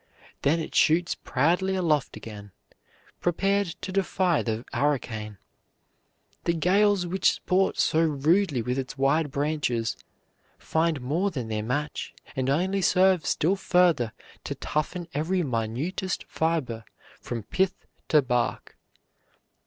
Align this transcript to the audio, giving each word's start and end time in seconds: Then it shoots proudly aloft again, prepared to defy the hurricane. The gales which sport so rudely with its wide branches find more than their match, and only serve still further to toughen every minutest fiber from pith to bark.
Then 0.41 0.59
it 0.59 0.73
shoots 0.73 1.13
proudly 1.13 1.75
aloft 1.75 2.17
again, 2.17 2.53
prepared 3.19 3.67
to 3.83 3.91
defy 3.91 4.41
the 4.41 4.65
hurricane. 4.73 5.37
The 6.45 6.53
gales 6.53 7.05
which 7.05 7.31
sport 7.31 7.77
so 7.77 8.01
rudely 8.03 8.63
with 8.63 8.79
its 8.79 8.97
wide 8.97 9.29
branches 9.29 9.95
find 10.57 11.01
more 11.01 11.29
than 11.29 11.49
their 11.49 11.61
match, 11.61 12.15
and 12.35 12.49
only 12.49 12.81
serve 12.81 13.27
still 13.27 13.55
further 13.55 14.11
to 14.43 14.55
toughen 14.55 15.07
every 15.13 15.43
minutest 15.43 16.23
fiber 16.27 16.83
from 17.19 17.43
pith 17.43 17.85
to 18.07 18.23
bark. 18.23 18.79